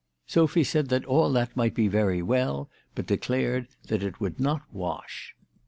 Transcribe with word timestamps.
Sophy 0.25 0.63
said 0.63 0.89
that 0.89 1.05
all 1.05 1.31
that 1.31 1.55
might 1.55 1.75
be 1.75 1.87
very 1.87 2.23
well, 2.23 2.71
but 2.95 3.05
declared 3.05 3.67
that 3.85 4.01
it" 4.01 4.19
would 4.19 4.39
not 4.39 4.63
wash." 4.73 5.35